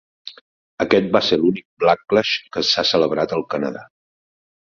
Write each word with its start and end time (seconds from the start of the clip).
Aquest 0.85 1.09
va 1.15 1.21
ser 1.25 1.37
l'únic 1.41 1.65
Blacklash 1.83 2.33
que 2.57 2.65
s'ha 2.69 2.87
celebrat 2.95 3.35
al 3.37 3.47
Canadà. 3.55 3.87